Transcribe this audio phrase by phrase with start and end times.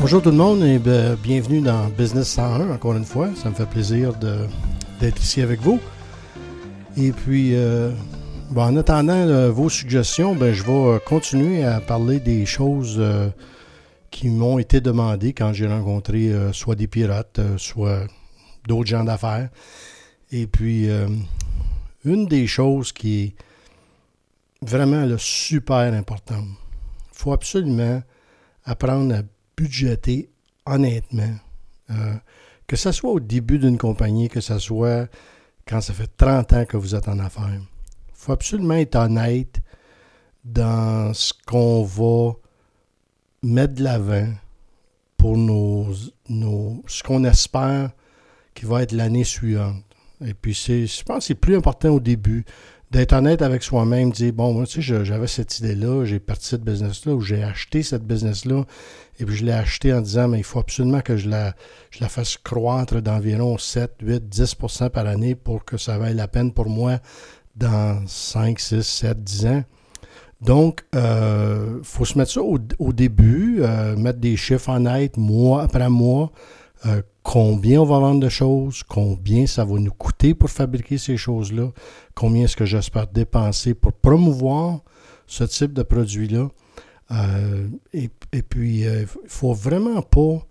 [0.00, 3.28] Bonjour tout le monde et ben, bienvenue dans Business 101 encore une fois.
[3.36, 4.12] Ça me fait plaisir
[5.00, 5.78] d'être ici avec vous.
[6.96, 7.92] Et puis, euh,
[8.50, 13.00] ben, en attendant euh, vos suggestions, ben, je vais euh, continuer à parler des choses
[14.10, 18.00] qui m'ont été demandées quand j'ai rencontré soit des pirates, soit
[18.66, 19.48] d'autres gens d'affaires.
[20.32, 20.88] Et puis,
[22.06, 23.34] une des choses qui est
[24.62, 26.46] vraiment super importante,
[27.12, 28.02] il faut absolument
[28.64, 29.22] apprendre à
[29.56, 30.30] budgéter
[30.64, 31.34] honnêtement.
[31.90, 32.14] Euh,
[32.66, 35.08] que ce soit au début d'une compagnie, que ce soit
[35.66, 37.60] quand ça fait 30 ans que vous êtes en affaires.
[37.60, 39.60] Il faut absolument être honnête
[40.44, 42.34] dans ce qu'on va
[43.42, 44.28] mettre de l'avant
[45.16, 45.92] pour nos,
[46.86, 47.90] ce qu'on espère
[48.54, 49.82] qui va être l'année suivante.
[50.24, 52.44] Et puis, c'est, je pense que c'est plus important au début
[52.90, 56.62] d'être honnête avec soi-même, dire bon, moi, tu sais, j'avais cette idée-là, j'ai parti cette
[56.62, 58.64] business-là, ou j'ai acheté cette business-là,
[59.18, 61.54] et puis je l'ai acheté en disant, mais il faut absolument que je la,
[61.90, 66.28] je la fasse croître d'environ 7, 8, 10% par année pour que ça vaille la
[66.28, 66.98] peine pour moi
[67.56, 69.64] dans 5, 6, 7, 10 ans.
[70.40, 75.62] Donc, il euh, faut se mettre ça au, début, euh, mettre des chiffres honnêtes mois
[75.62, 76.30] après mois,
[76.84, 81.16] euh, combien on va vendre de choses, combien ça va nous coûter pour fabriquer ces
[81.16, 81.72] choses-là,
[82.14, 84.80] combien est-ce que j'espère dépenser pour promouvoir
[85.26, 86.48] ce type de produit-là.
[87.10, 88.08] Euh, et,
[88.42, 90.46] puis, il euh, ne faut vraiment pas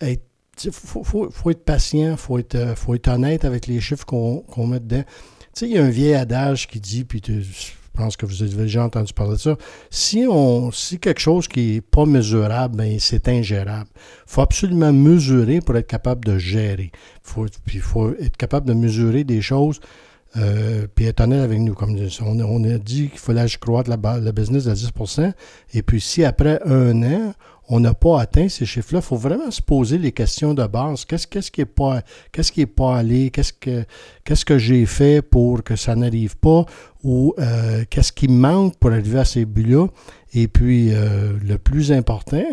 [0.00, 0.24] être.
[0.64, 5.04] Il faut, être patient, il faut être, honnête avec les chiffres qu'on met dedans.
[5.04, 8.42] Tu sais, il y a un vieil adage qui dit, puis je pense que vous
[8.42, 9.56] avez déjà entendu parler de ça.
[9.90, 13.90] Si, on, si quelque chose qui n'est pas mesurable, ben, c'est ingérable.
[13.94, 16.92] Il faut absolument mesurer pour être capable de gérer.
[17.74, 19.80] Il faut être capable de mesurer des choses
[20.36, 21.74] euh, puis être honnête avec nous.
[21.74, 25.32] Comme on, a dit qu'il fallait croître la, le business à 10%
[25.74, 27.34] Et puis si après un an,
[27.68, 31.04] on n'a pas atteint ces chiffres-là, il faut vraiment se poser les questions de base.
[31.04, 33.30] Qu'est-ce, qui n'est pas, qu'est-ce qui est pas allé?
[33.30, 33.84] Qu'est-ce que,
[34.24, 36.64] qu'est-ce que j'ai fait pour que ça n'arrive pas?
[37.02, 39.88] Ou euh, qu'est-ce qui manque pour arriver à ces buts-là?
[40.34, 42.44] Et puis, euh, le plus important,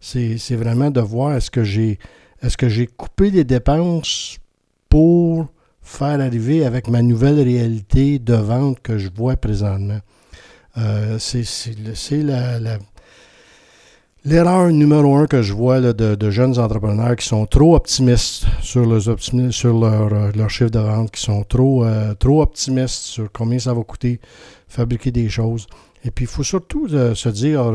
[0.00, 1.98] c'est, vraiment de voir est-ce que j'ai,
[2.42, 4.38] est-ce que j'ai coupé les dépenses
[4.88, 5.48] pour
[5.82, 10.00] faire arriver avec ma nouvelle réalité de vente que je vois présentement.
[10.78, 11.44] Euh, c'est,
[14.22, 19.80] L'erreur numéro un que je vois de, jeunes entrepreneurs qui sont trop optimistes sur, sur
[19.80, 23.72] leur, euh, leur, chiffre de vente, qui sont trop, euh, trop optimistes sur combien ça
[23.72, 24.20] va coûter
[24.68, 25.66] fabriquer des choses.
[26.04, 27.74] Et puis, il faut surtout se dire,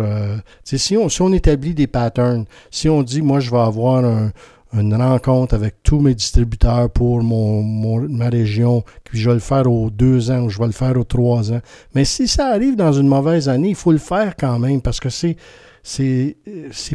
[0.64, 4.04] si, on, si on établit des patterns, si on dit, moi, je vais avoir
[4.80, 7.64] une rencontre avec tous mes distributeurs pour mon,
[8.08, 10.98] ma région, puis je vais le faire aux deux ans ou je vais le faire
[10.98, 11.62] aux trois ans.
[11.94, 15.00] Mais si ça arrive dans une mauvaise année, il faut le faire quand même parce
[15.00, 15.38] que c'est
[15.84, 16.36] ces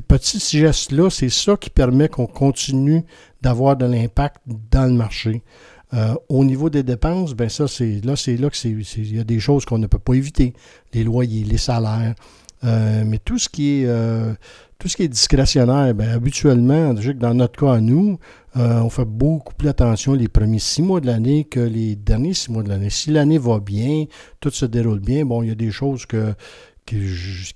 [0.06, 3.04] petits gestes-là, c'est ça qui permet qu'on continue
[3.40, 4.38] d'avoir de l'impact
[4.70, 5.42] dans le marché.
[5.92, 9.20] Euh, au niveau des dépenses, ben ça, c'est là, c'est là que c'est, il y
[9.20, 10.54] a des choses qu'on ne peut pas éviter,
[10.92, 12.14] les loyers, les salaires.
[12.64, 14.34] Euh, mais tout ce qui est euh,
[14.78, 18.18] tout ce qui est discrétionnaire, ben, habituellement, dans notre cas à nous,
[18.54, 22.50] on fait beaucoup plus attention les premiers six mois de l'année que les derniers six
[22.50, 22.88] mois de l'année.
[22.88, 24.06] Si l'année va bien,
[24.40, 26.34] tout se déroule bien, bon, il y a des choses que
[26.86, 26.96] qui,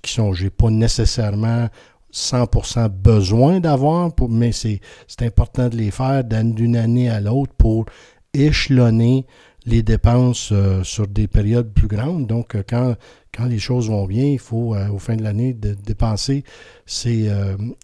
[0.01, 1.67] qui sont, j'ai pas nécessairement
[2.15, 4.79] 100% besoin d'avoir, mais c'est,
[5.21, 7.85] important de les faire d'une année à l'autre pour
[8.33, 9.25] échelonner
[9.65, 12.27] les dépenses euh, sur des périodes plus grandes.
[12.27, 12.95] Donc, euh, quand,
[13.35, 16.43] quand les choses vont bien, il faut, euh, au fin de l'année, dépenser
[16.85, 17.29] ces,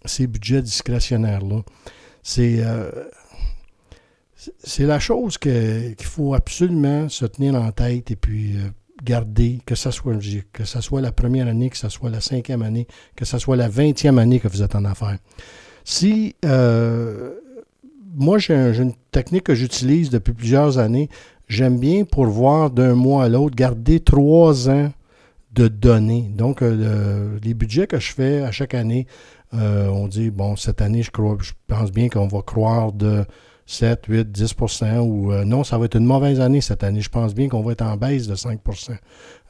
[0.04, 1.62] ces budgets discrétionnaires-là.
[2.22, 2.60] C'est,
[4.62, 8.54] c'est la chose qu'il faut absolument se tenir en tête et puis
[9.02, 10.16] garder, que ce soit,
[10.62, 12.86] soit la première année, que ce soit la cinquième année,
[13.16, 15.18] que ce soit la vingtième année que vous êtes en affaires.
[15.84, 16.36] Si
[18.14, 21.08] moi j'ai une technique que j'utilise depuis plusieurs années,
[21.52, 24.90] j'aime bien pour voir d'un mois à l'autre, garder trois ans
[25.52, 26.30] de données.
[26.34, 29.06] Donc, euh, les budgets que je fais à chaque année,
[29.54, 33.24] euh, on dit, bon, cette année, je, crois, je pense bien qu'on va croire de
[33.66, 37.02] 7, 8, 10% ou euh, non, ça va être une mauvaise année cette année.
[37.02, 38.92] Je pense bien qu'on va être en baisse de 5%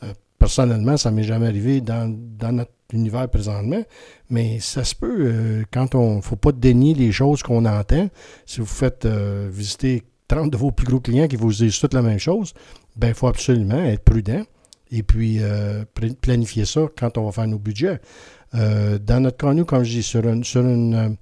[0.02, 2.12] euh, Personnellement, ça ne m'est jamais arrivé dans,
[2.52, 3.80] notre univers présentement,
[4.28, 8.08] mais ça se peut quand on ne faut pas dénier les choses qu'on entend.
[8.44, 10.02] Si vous faites visiter
[10.32, 12.54] 30 de vos plus gros clients qui vous disent toutes la même chose,
[12.96, 14.42] ben il faut absolument être prudent
[14.90, 15.40] et puis
[16.20, 18.00] planifier ça quand on va faire nos budgets.
[18.52, 21.16] dans notre cas, nous, comme je dis, sur une, sur une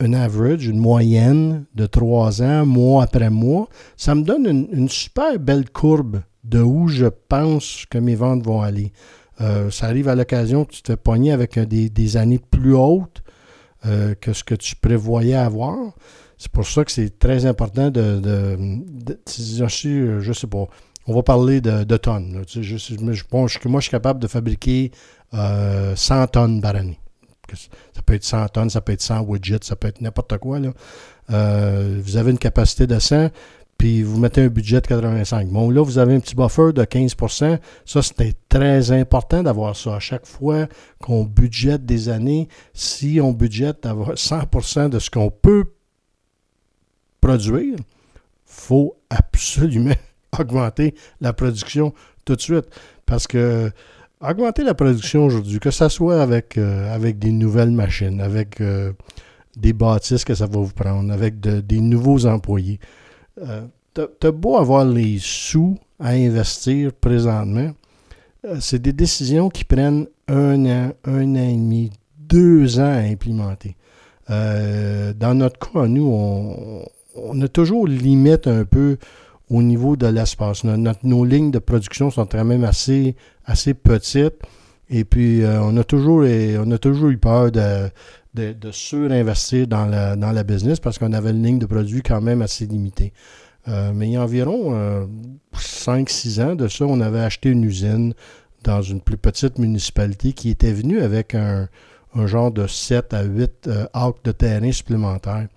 [0.00, 5.38] un average, une moyenne de trois ans, mois après mois, ça me donne une, super
[5.38, 8.92] belle courbe de où je pense que mes ventes vont aller.
[9.40, 13.22] Euh, ça arrive à l'occasion que tu te fais pogner avec des, années plus hautes
[13.82, 15.76] que ce que tu prévoyais avoir.
[16.44, 20.66] C'est pour ça que c'est très important de, de, je, sais pas,
[21.06, 22.44] on va parler de, tonnes.
[22.46, 22.94] je, je,
[23.32, 24.90] moi, je suis capable de fabriquer
[25.32, 26.98] 100 tonnes par année.
[27.56, 30.58] Ça peut être 100 tonnes, ça peut être 100 widgets, ça peut être n'importe quoi.
[31.30, 33.30] Euh, vous avez une capacité de 100,
[33.78, 35.48] puis vous mettez un budget de 85.
[35.48, 39.94] Bon, là, vous avez un petit buffer de 15% Ça, c'était très important d'avoir ça.
[39.96, 40.66] À chaque fois
[41.00, 45.64] qu'on budgète des années, si on budgète d'avoir 100 de ce qu'on peut
[47.24, 47.76] produire,
[48.44, 49.94] faut absolument
[50.38, 51.94] augmenter la production
[52.26, 52.66] tout de suite.
[53.06, 53.70] Parce que
[54.20, 58.92] augmenter la production aujourd'hui, que ce soit avec, euh, avec des nouvelles machines, avec euh,
[59.56, 62.78] des bâtisses que ça va vous prendre, avec des nouveaux employés.
[63.40, 63.62] Euh,
[63.94, 67.70] T'as beau avoir les sous à investir présentement,
[68.44, 73.02] euh, c'est des décisions qui prennent un an, un an et demi, deux ans à
[73.02, 73.76] implémenter.
[74.28, 76.84] dans notre cas, nous, on,
[77.14, 78.98] on, a toujours limite un peu
[79.50, 80.64] au niveau de l'espace.
[80.64, 83.14] nos lignes de production sont quand même assez,
[83.74, 84.40] petites.
[84.90, 87.90] Et puis, euh, on, a toujours, on a toujours eu peur de,
[88.34, 92.66] de, surinvestir dans la, business parce qu'on avait une ligne de produits quand même assez
[92.66, 93.12] limitée.
[93.66, 95.08] Euh, mais il y a environ
[95.54, 98.12] 5-6 euh, ans de ça, on avait acheté une usine
[98.62, 101.68] dans une plus petite municipalité qui était venue avec un,
[102.26, 105.48] genre de 7 à 8 actes de terrain supplémentaires.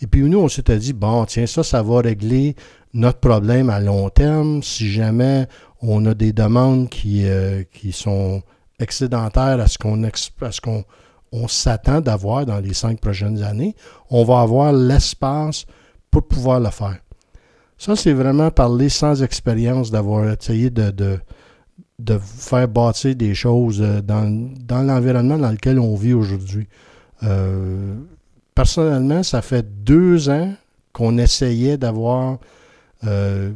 [0.00, 2.54] Et puis nous, on s'était dit, bon, tiens, ça, ça va régler
[2.94, 5.46] notre problème à long terme si jamais
[5.82, 8.42] on a des demandes qui, euh, qui sont
[8.78, 10.02] excédentaires à ce qu'on
[10.62, 10.84] qu'on
[11.30, 13.74] on s'attend d'avoir dans les cinq prochaines années,
[14.08, 15.66] on va avoir l'espace
[16.10, 16.98] pour pouvoir le faire.
[17.76, 24.00] Ça, c'est vraiment parler sans expérience, d'avoir essayé de, de, faire bâtir des choses euh,
[24.00, 26.66] dans, dans l'environnement dans lequel on vit aujourd'hui.
[27.22, 27.94] Euh,
[28.58, 30.52] personnellement, ça fait deux ans
[30.92, 32.38] qu'on essayait d'avoir
[33.04, 33.52] euh,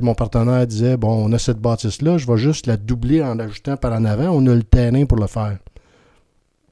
[0.00, 3.76] mon partenaire disait Bon, on a cette bâtisse-là, je vais juste la doubler en ajoutant
[3.76, 5.58] par en avant, on a le terrain pour le faire.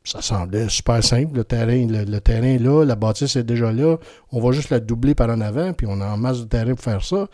[0.04, 3.96] Ça semblait super simple, le terrain, le, terrain est là, la bâtisse est déjà là,
[4.30, 6.74] on va juste la doubler par en avant, puis on a en masse de terrain
[6.76, 7.26] pour faire ça.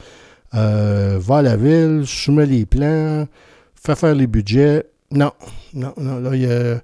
[0.55, 3.29] Euh, va à la ville, soumet les plans,
[3.75, 4.87] fait faire les budgets.
[5.11, 5.33] Non,
[5.75, 6.81] non, non, là, il y a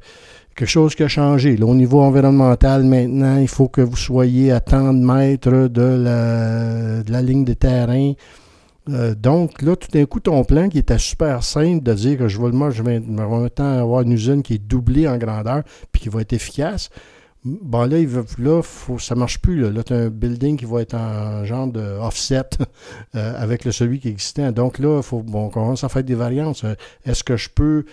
[0.55, 1.61] quelque chose qui a changé.
[1.63, 7.23] au niveau environnemental, maintenant, il faut que vous soyez à tant de mètres de la,
[7.23, 8.13] ligne de terrain.
[8.91, 12.29] Euh, donc, là, tout d'un coup, ton plan qui était super simple de dire que
[12.29, 13.01] je vais, moi, je vais,
[13.59, 16.91] avoir une usine qui est doublée en grandeur puis qui va être efficace.
[17.45, 18.09] Bon, là, il
[18.39, 19.71] là faut, ça ne marche plus.
[19.71, 22.43] Là, tu as un building qui va être en genre de offset
[23.15, 24.51] euh, avec le celui qui existait.
[24.53, 26.63] Donc là, faut, bon, on commence à faire des variantes.
[26.65, 26.75] Euh,
[27.05, 27.85] est-ce que je peux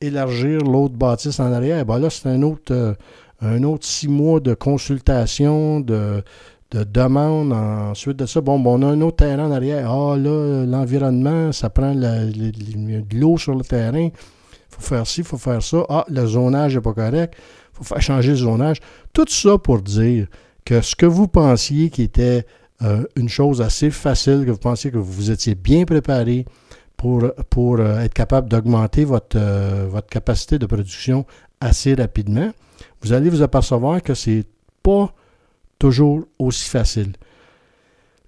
[0.00, 1.84] élargir l'autre bâtisse en arrière.
[1.84, 2.94] Ben là, c'est un autre, euh,
[3.40, 6.22] un autre six mois de consultation, de,
[6.70, 7.52] de demande.
[7.52, 9.90] Ensuite de ça, bon, bon, on a un autre terrain en arrière.
[9.90, 14.08] Ah, là, l'environnement, ça prend de l'eau sur le terrain.
[14.08, 14.12] Il
[14.68, 15.84] faut faire ci, il faut faire ça.
[15.88, 17.34] Ah, le zonage n'est pas correct.
[17.72, 18.78] Il faut faire changer le zonage.
[19.12, 20.26] Tout ça pour dire
[20.64, 22.44] que ce que vous pensiez qui était
[22.82, 26.44] euh, une chose assez facile, que vous pensiez que vous étiez bien préparé,
[27.50, 31.26] pour, euh, être capable d'augmenter votre, euh, votre capacité de production
[31.60, 32.50] assez rapidement,
[33.02, 34.44] vous allez vous apercevoir que ce n'est
[34.82, 35.12] pas
[35.78, 37.12] toujours aussi facile.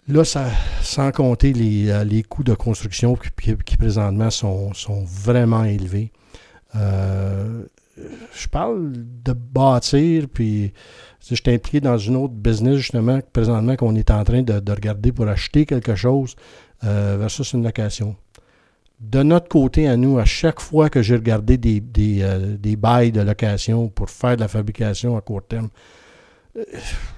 [0.06, 6.12] Là, sans compter les, euh, les coûts de construction qui, présentement sont, sont, vraiment élevés.
[6.74, 10.72] je parle de bâtir, puis
[11.28, 15.12] je suis impliqué dans une autre business, justement, présentement, qu'on est en train de, regarder
[15.12, 16.36] pour acheter quelque chose
[16.82, 18.16] versus une location
[19.00, 23.12] de notre côté à nous, à chaque fois que j'ai regardé des, des, euh, bails
[23.12, 25.68] de location pour faire de la fabrication à court terme,
[26.56, 26.64] euh,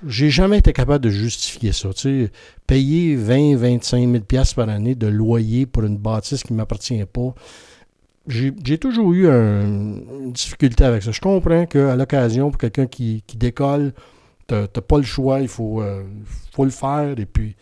[0.06, 1.88] j'ai jamais été capable de justifier ça.
[1.94, 2.32] Tu sais,
[2.66, 7.34] payer 20, 25 000 par année de loyer pour une bâtisse qui ne m'appartient pas,
[8.28, 11.10] j'ai toujours eu une difficulté avec ça.
[11.10, 13.92] Je comprends qu'à l'occasion, pour quelqu'un qui, qui, décolle,
[14.46, 16.04] tu n'as pas le choix, il faut, euh,
[16.52, 17.56] faut le faire et puis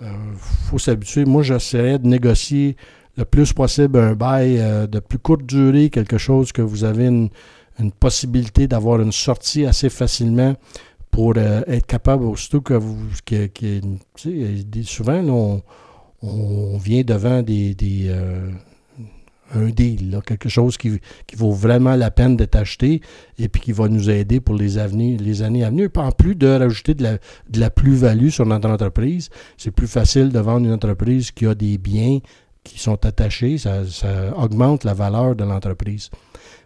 [0.00, 0.08] il
[0.38, 1.24] faut s'habituer.
[1.24, 2.76] Moi, j'essaierais de négocier
[3.18, 7.06] le plus possible un bail euh, de plus courte durée, quelque chose que vous avez
[7.06, 7.30] une,
[8.00, 10.54] possibilité d'avoir une sortie assez facilement
[11.10, 12.96] pour euh, être capable, aussitôt que vous.
[14.84, 15.62] souvent,
[16.22, 18.50] on, vient devant des, euh,
[19.54, 21.00] un deal, quelque chose qui,
[21.36, 23.00] vaut vraiment la peine d'être acheté
[23.38, 24.76] et puis qui va nous aider pour les,
[25.18, 25.88] les années à venir.
[25.96, 30.30] En plus de rajouter de la, de la plus-value sur notre entreprise, c'est plus facile
[30.30, 32.18] de vendre une entreprise qui a des biens
[32.68, 33.82] qui sont attachés, ça,
[34.36, 36.10] augmente la valeur de l'entreprise.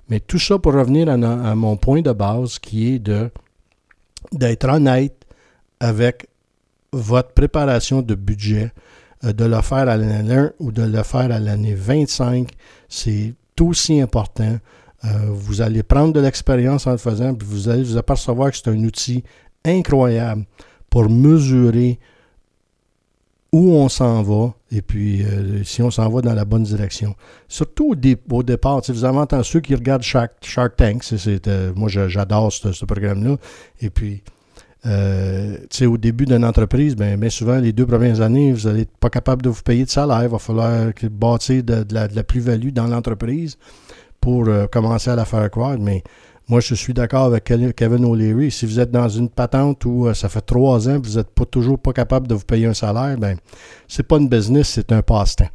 [0.09, 1.17] Mais tout ça pour revenir à,
[1.55, 3.31] mon point de base qui est de
[4.31, 5.17] d'être honnête
[5.81, 6.27] avec
[6.93, 8.73] votre préparation de budget,
[9.25, 12.49] euh, de le faire à l'année 1 ou de le faire à l'année 25,
[12.89, 14.59] c'est aussi important.
[15.05, 18.57] Euh, vous allez prendre de l'expérience en le faisant, puis vous allez vous apercevoir que
[18.57, 19.25] c'est un outil
[19.65, 20.45] incroyable
[20.89, 21.99] pour mesurer
[23.53, 27.15] où on s'en va et puis euh, si on s'en va dans la bonne direction.
[27.49, 27.95] Surtout
[28.31, 32.85] au, départ, vous avez entendu ceux qui regardent Shark, Shark Tank, c'est, moi j'adore ce
[32.85, 33.37] programme-là,
[33.81, 34.23] et puis
[34.85, 39.11] euh, au début d'une entreprise, bien, ben souvent, les deux premières années, vous n'êtes pas
[39.11, 40.23] capable de vous payer de salaire.
[40.25, 43.59] Il va falloir bâtir de, la, plus-value dans l'entreprise
[44.21, 45.81] pour euh, commencer à la faire croître.
[45.81, 46.03] Mais
[46.53, 48.51] moi, je suis d'accord avec Kevin O'Leary.
[48.51, 51.31] Si vous êtes dans une patente où euh, ça fait trois ans que vous n'êtes
[51.31, 53.39] pas, toujours pas capable de vous payer un salaire, ben
[53.89, 55.49] c'est pas une business, c'est un passe-temps.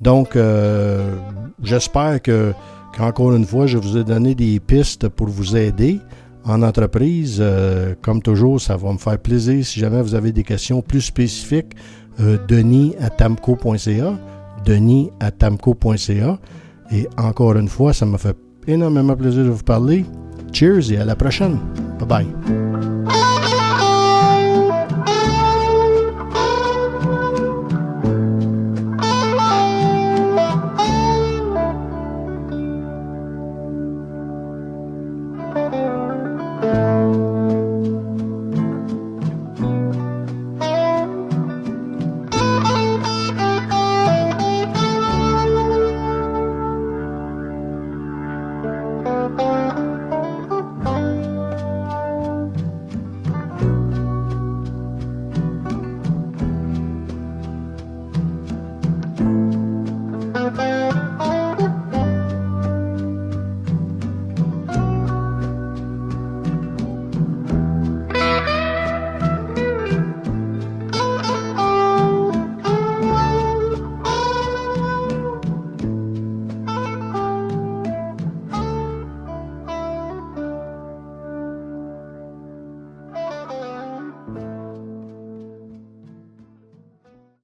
[0.00, 1.16] Donc, euh,
[1.62, 2.54] j'espère que,
[2.96, 6.00] qu'encore une fois, je vous ai donné des pistes pour vous aider
[6.46, 7.36] en entreprise.
[7.38, 11.02] Euh, comme toujours, ça va me faire plaisir si jamais vous avez des questions plus
[11.02, 11.74] spécifiques.
[12.48, 14.18] Denis à tamco.ca.
[14.64, 16.38] Denis à tamco.ca.
[16.90, 18.36] Et encore une fois, ça m'a fait
[18.66, 20.06] énormément plaisir de vous parler.
[20.52, 21.58] Cheers et à la prochaine.
[21.98, 22.71] Bye bye.